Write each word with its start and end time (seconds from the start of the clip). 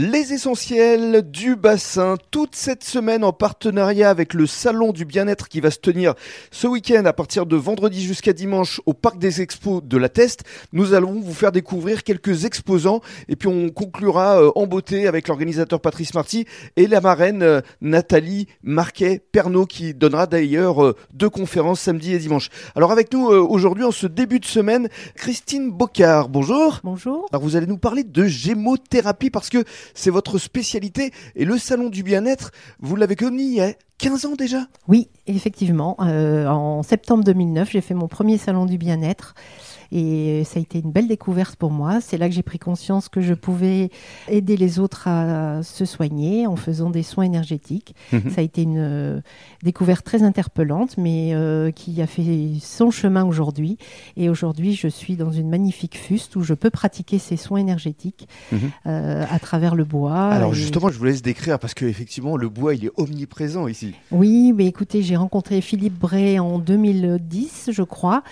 Les 0.00 0.32
essentiels 0.32 1.28
du 1.28 1.56
bassin, 1.56 2.14
toute 2.30 2.54
cette 2.54 2.84
semaine 2.84 3.24
en 3.24 3.32
partenariat 3.32 4.10
avec 4.10 4.32
le 4.32 4.46
Salon 4.46 4.92
du 4.92 5.04
bien-être 5.04 5.48
qui 5.48 5.60
va 5.60 5.72
se 5.72 5.80
tenir 5.80 6.14
ce 6.52 6.68
week-end 6.68 7.04
à 7.04 7.12
partir 7.12 7.46
de 7.46 7.56
vendredi 7.56 8.04
jusqu'à 8.04 8.32
dimanche 8.32 8.80
au 8.86 8.94
Parc 8.94 9.18
des 9.18 9.42
Expos 9.42 9.82
de 9.82 9.96
la 9.96 10.08
Teste. 10.08 10.44
Nous 10.72 10.94
allons 10.94 11.18
vous 11.18 11.34
faire 11.34 11.50
découvrir 11.50 12.04
quelques 12.04 12.44
exposants 12.44 13.00
et 13.28 13.34
puis 13.34 13.48
on 13.48 13.70
conclura 13.70 14.40
euh, 14.40 14.52
en 14.54 14.68
beauté 14.68 15.08
avec 15.08 15.26
l'organisateur 15.26 15.80
Patrice 15.80 16.14
Marty 16.14 16.44
et 16.76 16.86
la 16.86 17.00
marraine 17.00 17.42
euh, 17.42 17.60
Nathalie 17.80 18.46
Marquet-Pernot 18.62 19.66
qui 19.66 19.94
donnera 19.94 20.28
d'ailleurs 20.28 20.80
euh, 20.84 20.94
deux 21.12 21.28
conférences 21.28 21.80
samedi 21.80 22.14
et 22.14 22.18
dimanche. 22.20 22.50
Alors 22.76 22.92
avec 22.92 23.12
nous 23.12 23.26
aujourd'hui 23.26 23.82
en 23.82 23.90
ce 23.90 24.06
début 24.06 24.38
de 24.38 24.46
semaine, 24.46 24.88
Christine 25.16 25.72
Bocard. 25.72 26.28
Bonjour. 26.28 26.78
Bonjour. 26.84 27.26
Alors 27.32 27.42
vous 27.42 27.56
allez 27.56 27.66
nous 27.66 27.78
parler 27.78 28.04
de 28.04 28.26
gémothérapie 28.26 29.30
parce 29.30 29.48
que 29.48 29.64
c'est 29.94 30.10
votre 30.10 30.38
spécialité 30.38 31.12
et 31.34 31.44
le 31.44 31.58
salon 31.58 31.88
du 31.88 32.02
bien-être, 32.02 32.52
vous 32.80 32.96
l'avez 32.96 33.16
connu 33.16 33.42
il 33.42 33.54
y 33.54 33.60
a 33.60 33.72
15 33.98 34.26
ans 34.26 34.34
déjà? 34.36 34.68
Oui, 34.86 35.08
effectivement. 35.26 35.96
Euh, 36.00 36.46
en 36.46 36.82
septembre 36.82 37.24
2009, 37.24 37.70
j'ai 37.70 37.80
fait 37.80 37.94
mon 37.94 38.08
premier 38.08 38.38
salon 38.38 38.64
du 38.64 38.78
bien-être. 38.78 39.34
Et 39.90 40.42
ça 40.44 40.58
a 40.58 40.62
été 40.62 40.80
une 40.80 40.90
belle 40.90 41.08
découverte 41.08 41.56
pour 41.56 41.70
moi. 41.70 42.00
C'est 42.00 42.18
là 42.18 42.28
que 42.28 42.34
j'ai 42.34 42.42
pris 42.42 42.58
conscience 42.58 43.08
que 43.08 43.20
je 43.20 43.34
pouvais 43.34 43.90
aider 44.28 44.56
les 44.56 44.78
autres 44.78 45.08
à 45.08 45.62
se 45.62 45.84
soigner 45.84 46.46
en 46.46 46.56
faisant 46.56 46.90
des 46.90 47.02
soins 47.02 47.24
énergétiques. 47.24 47.94
Mhm. 48.12 48.30
Ça 48.30 48.40
a 48.40 48.44
été 48.44 48.62
une 48.62 48.76
euh, 48.78 49.20
découverte 49.62 50.04
très 50.04 50.22
interpellante, 50.22 50.98
mais 50.98 51.30
euh, 51.32 51.70
qui 51.70 52.00
a 52.02 52.06
fait 52.06 52.52
son 52.60 52.90
chemin 52.90 53.24
aujourd'hui. 53.24 53.78
Et 54.16 54.28
aujourd'hui, 54.28 54.74
je 54.74 54.88
suis 54.88 55.16
dans 55.16 55.32
une 55.32 55.48
magnifique 55.48 55.96
fuste 55.96 56.36
où 56.36 56.42
je 56.42 56.54
peux 56.54 56.70
pratiquer 56.70 57.18
ces 57.18 57.36
soins 57.36 57.60
énergétiques 57.60 58.28
mhm. 58.52 58.58
euh, 58.86 59.24
à 59.30 59.38
travers 59.38 59.74
le 59.74 59.84
bois. 59.84 60.28
Alors 60.28 60.54
justement, 60.54 60.90
je 60.90 60.98
vous 60.98 61.04
laisse 61.04 61.22
décrire 61.22 61.58
parce 61.58 61.74
qu'effectivement, 61.74 62.36
le 62.36 62.48
bois, 62.48 62.74
il 62.74 62.84
est 62.84 62.92
omniprésent 62.96 63.68
ici. 63.68 63.94
Oui, 64.10 64.52
mais 64.54 64.66
écoutez, 64.66 65.02
j'ai 65.02 65.16
rencontré 65.16 65.60
Philippe 65.60 65.98
Bray 65.98 66.38
en 66.38 66.58
2010, 66.58 67.70
je 67.72 67.82
crois, 67.82 68.22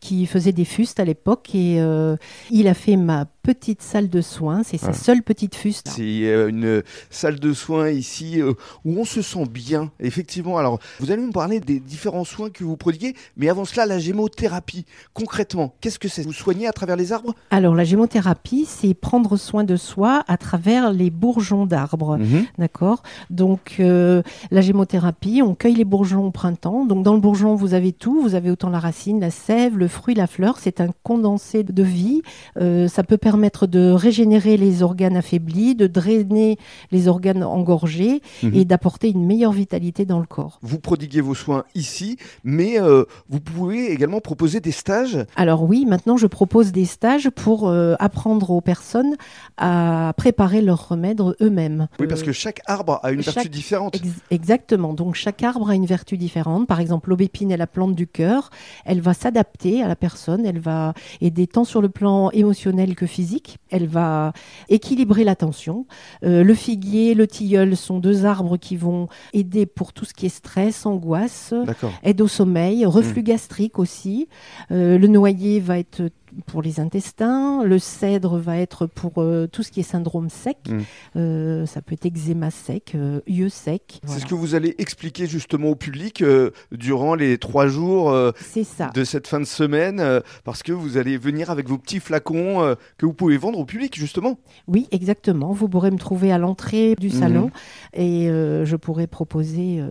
qui 0.00 0.26
faisait 0.26 0.52
des 0.52 0.64
fustes 0.64 1.00
à 1.04 1.06
l'époque 1.06 1.54
et 1.54 1.80
euh, 1.80 2.16
il 2.50 2.66
a 2.66 2.74
fait 2.74 2.96
ma 2.96 3.26
petite 3.44 3.82
salle 3.82 4.08
de 4.08 4.22
soins. 4.22 4.62
C'est 4.64 4.78
sa 4.78 4.94
seule 4.94 5.22
petite 5.22 5.54
fuste. 5.54 5.88
C'est 5.94 6.24
euh, 6.24 6.48
une 6.48 6.82
salle 7.10 7.38
de 7.38 7.52
soins 7.52 7.90
ici 7.90 8.40
euh, 8.40 8.54
où 8.86 8.98
on 8.98 9.04
se 9.04 9.20
sent 9.20 9.44
bien. 9.46 9.90
Effectivement. 10.00 10.56
Alors, 10.56 10.78
vous 10.98 11.10
allez 11.10 11.22
nous 11.22 11.30
parler 11.30 11.60
des 11.60 11.78
différents 11.78 12.24
soins 12.24 12.48
que 12.48 12.64
vous 12.64 12.78
prodiguez, 12.78 13.14
mais 13.36 13.50
avant 13.50 13.66
cela, 13.66 13.84
la 13.84 13.98
gémothérapie. 13.98 14.86
Concrètement, 15.12 15.74
qu'est-ce 15.82 15.98
que 15.98 16.08
c'est? 16.08 16.22
Vous 16.22 16.32
soignez 16.32 16.66
à 16.66 16.72
travers 16.72 16.96
les 16.96 17.12
arbres? 17.12 17.34
Alors, 17.50 17.74
la 17.74 17.84
gémothérapie, 17.84 18.64
c'est 18.66 18.94
prendre 18.94 19.36
soin 19.36 19.62
de 19.62 19.76
soi 19.76 20.24
à 20.26 20.38
travers 20.38 20.90
les 20.90 21.10
bourgeons 21.10 21.66
d'arbres. 21.66 22.16
Mhm. 22.16 22.46
D'accord? 22.58 23.02
Donc, 23.28 23.76
la 23.78 24.60
gémothérapie, 24.62 25.42
on 25.42 25.54
cueille 25.54 25.74
les 25.74 25.84
bourgeons 25.84 26.24
au 26.24 26.30
printemps. 26.30 26.86
Donc, 26.86 27.02
dans 27.02 27.12
le 27.12 27.20
bourgeon, 27.20 27.54
vous 27.54 27.74
avez 27.74 27.92
tout. 27.92 28.22
Vous 28.22 28.34
avez 28.34 28.50
autant 28.50 28.70
la 28.70 28.80
racine, 28.80 29.20
la 29.20 29.30
sève, 29.30 29.76
le 29.76 29.88
fruit, 29.88 30.14
la 30.14 30.26
fleur. 30.26 30.56
C'est 30.58 30.80
un 30.80 30.88
condensé 31.02 31.62
de 31.62 31.82
vie. 31.82 32.22
ça 32.56 33.02
peut 33.02 33.18
permettre 33.18 33.33
permettre 33.34 33.66
de 33.66 33.90
régénérer 33.90 34.56
les 34.56 34.84
organes 34.84 35.16
affaiblis, 35.16 35.74
de 35.74 35.88
drainer 35.88 36.56
les 36.92 37.08
organes 37.08 37.42
engorgés 37.42 38.22
mhm. 38.44 38.54
et 38.54 38.64
d'apporter 38.64 39.10
une 39.10 39.26
meilleure 39.26 39.50
vitalité 39.50 40.04
dans 40.04 40.20
le 40.20 40.26
corps. 40.26 40.60
Vous 40.62 40.78
prodiguez 40.78 41.20
vos 41.20 41.34
soins 41.34 41.64
ici, 41.74 42.16
mais 42.44 42.80
euh, 42.80 43.02
vous 43.28 43.40
pouvez 43.40 43.90
également 43.90 44.20
proposer 44.20 44.60
des 44.60 44.70
stages? 44.70 45.18
Alors 45.34 45.64
oui, 45.64 45.84
maintenant 45.84 46.16
je 46.16 46.28
propose 46.28 46.70
des 46.70 46.84
stages 46.84 47.28
pour 47.28 47.68
euh, 47.68 47.96
apprendre 47.98 48.50
aux 48.50 48.60
personnes 48.60 49.16
à 49.56 50.12
préparer 50.16 50.60
leurs 50.60 50.90
remèdes 50.90 51.20
eux-mêmes. 51.40 51.88
Oui, 51.98 52.06
parce 52.06 52.22
que 52.22 52.30
chaque 52.30 52.60
arbre 52.66 53.00
a 53.02 53.10
une 53.10 53.20
vertu 53.20 53.48
différente. 53.48 53.96
exactement, 54.30 54.94
donc 54.94 55.16
chaque 55.16 55.42
arbre 55.42 55.70
a 55.70 55.74
une 55.74 55.86
vertu 55.86 56.16
différente. 56.16 56.68
Par 56.68 56.78
exemple, 56.78 57.10
l'aubépine 57.10 57.50
est 57.50 57.56
la 57.56 57.66
plante 57.66 57.96
du 57.96 58.06
cœur. 58.06 58.50
Elle 58.84 59.00
va 59.00 59.12
s'adapter 59.12 59.82
à 59.82 59.88
la 59.88 59.96
personne, 59.96 60.46
elle 60.46 60.60
va 60.60 60.94
aider 61.20 61.48
tant 61.48 61.64
sur 61.64 61.82
le 61.82 61.88
plan 61.88 62.30
émotionnel 62.30 62.94
que 62.94 63.06
physique 63.06 63.23
elle 63.70 63.86
va 63.86 64.32
équilibrer 64.68 65.24
la 65.24 65.36
tension. 65.36 65.86
Euh, 66.24 66.44
le 66.44 66.54
figuier, 66.54 67.14
le 67.14 67.26
tilleul 67.26 67.76
sont 67.76 67.98
deux 67.98 68.24
arbres 68.24 68.56
qui 68.56 68.76
vont 68.76 69.08
aider 69.32 69.66
pour 69.66 69.92
tout 69.92 70.04
ce 70.04 70.14
qui 70.14 70.26
est 70.26 70.30
stress, 70.30 70.86
angoisse, 70.86 71.54
aide 72.02 72.20
au 72.20 72.28
sommeil, 72.28 72.84
reflux 72.86 73.22
mmh. 73.22 73.24
gastrique 73.24 73.78
aussi. 73.78 74.28
Euh, 74.70 74.98
le 74.98 75.08
noyer 75.08 75.60
va 75.60 75.78
être 75.78 76.10
pour 76.46 76.62
les 76.62 76.80
intestins, 76.80 77.62
le 77.64 77.78
cèdre 77.78 78.38
va 78.38 78.58
être 78.58 78.86
pour 78.86 79.14
euh, 79.18 79.46
tout 79.46 79.62
ce 79.62 79.70
qui 79.70 79.80
est 79.80 79.84
syndrome 79.84 80.28
sec, 80.28 80.58
mm. 80.68 80.78
euh, 81.16 81.66
ça 81.66 81.82
peut 81.82 81.94
être 81.94 82.06
eczéma 82.06 82.50
sec, 82.50 82.92
euh, 82.94 83.20
yeux 83.26 83.48
secs. 83.48 84.00
C'est 84.06 84.20
ce 84.20 84.26
que 84.26 84.34
vous 84.34 84.54
allez 84.54 84.74
expliquer 84.78 85.26
justement 85.26 85.68
au 85.68 85.74
public 85.74 86.24
durant 86.72 87.14
les 87.14 87.38
trois 87.38 87.66
jours 87.66 88.12
de 88.12 89.04
cette 89.04 89.26
fin 89.26 89.40
de 89.40 89.44
semaine, 89.44 90.22
parce 90.44 90.62
que 90.62 90.72
vous 90.72 90.96
allez 90.96 91.16
venir 91.16 91.50
avec 91.50 91.68
vos 91.68 91.78
petits 91.78 92.00
flacons 92.00 92.76
que 92.98 93.06
vous 93.06 93.12
pouvez 93.12 93.36
vendre 93.36 93.58
au 93.58 93.64
public 93.64 93.96
justement. 93.98 94.38
Oui, 94.66 94.88
exactement. 94.90 95.52
Vous 95.52 95.68
pourrez 95.68 95.90
me 95.90 95.98
trouver 95.98 96.32
à 96.32 96.38
l'entrée 96.38 96.94
du 96.96 97.08
mm. 97.08 97.10
salon 97.10 97.50
et 97.94 98.26
je 98.26 98.76
pourrai 98.76 99.06
proposer 99.06 99.82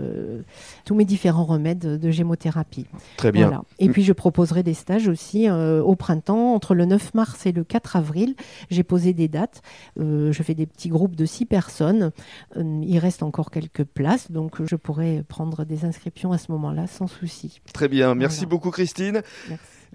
tous 0.85 0.95
mes 0.95 1.05
différents 1.05 1.45
remèdes 1.45 1.99
de 1.99 2.11
gémothérapie. 2.11 2.85
Très 3.17 3.31
bien. 3.31 3.63
Et 3.79 3.89
puis 3.89 4.03
je 4.03 4.13
proposerai 4.13 4.63
des 4.63 4.73
stages 4.73 5.07
aussi 5.07 5.49
au 5.49 5.95
printemps 5.95 6.32
entre 6.33 6.75
le 6.75 6.85
9 6.85 7.13
mars 7.13 7.45
et 7.45 7.51
le 7.51 7.63
4 7.63 7.95
avril. 7.95 8.35
J'ai 8.69 8.83
posé 8.83 9.13
des 9.13 9.27
dates. 9.27 9.61
Euh, 9.99 10.31
je 10.31 10.43
fais 10.43 10.55
des 10.55 10.65
petits 10.65 10.89
groupes 10.89 11.15
de 11.15 11.25
6 11.25 11.45
personnes. 11.45 12.11
Euh, 12.57 12.81
il 12.83 12.97
reste 12.99 13.23
encore 13.23 13.51
quelques 13.51 13.83
places, 13.83 14.31
donc 14.31 14.63
je 14.63 14.75
pourrais 14.75 15.23
prendre 15.27 15.65
des 15.65 15.85
inscriptions 15.85 16.31
à 16.31 16.37
ce 16.37 16.51
moment-là 16.51 16.87
sans 16.87 17.07
souci. 17.07 17.61
Très 17.73 17.87
bien. 17.87 18.15
Merci 18.15 18.45
beaucoup, 18.45 18.71
Christine. 18.71 19.21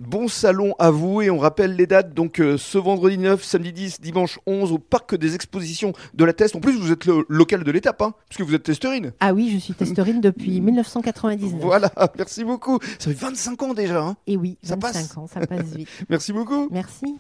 Bon 0.01 0.29
salon 0.29 0.75
à 0.79 0.91
vous 0.91 1.23
et 1.23 1.31
on 1.31 1.39
rappelle 1.39 1.75
les 1.75 1.87
dates 1.87 2.15
donc 2.15 2.41
euh, 2.41 2.57
ce 2.57 2.79
vendredi 2.79 3.19
9, 3.19 3.43
samedi 3.43 3.73
10, 3.73 4.01
dimanche 4.01 4.39
11 4.47 4.73
au 4.73 4.79
parc 4.79 5.17
des 5.17 5.35
expositions 5.35 5.93
de 6.15 6.25
la 6.25 6.33
Teste. 6.33 6.55
En 6.57 6.61
plus 6.61 6.77
vous 6.79 6.93
êtes 6.93 7.05
le 7.05 7.25
local 7.29 7.65
de 7.65 7.71
l'étape 7.71 8.01
hein, 8.03 8.15
puisque 8.29 8.49
vous 8.49 8.55
êtes 8.55 8.63
testerine. 8.63 9.13
Ah 9.21 9.33
oui, 9.35 9.51
je 9.53 9.59
suis 9.59 9.75
testerine 9.75 10.21
depuis 10.21 10.61
1999. 10.61 11.61
Voilà, 11.61 11.91
merci 12.17 12.45
beaucoup. 12.45 12.79
Ça 12.99 13.11
fait 13.11 13.15
25 13.15 13.63
ans 13.63 13.75
déjà. 13.75 14.03
Hein. 14.03 14.17
Et 14.27 14.37
oui, 14.37 14.57
25 14.63 15.19
ans, 15.19 15.27
ça 15.27 15.47
passe 15.47 15.67
vite. 15.75 15.89
merci 16.09 16.33
beaucoup. 16.33 16.69
Merci. 16.71 17.17